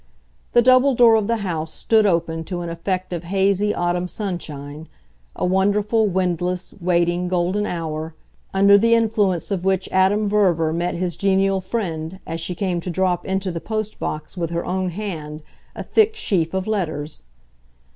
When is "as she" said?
12.25-12.55